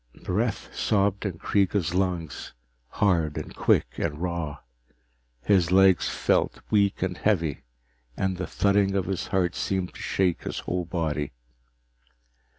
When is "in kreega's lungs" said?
1.27-2.53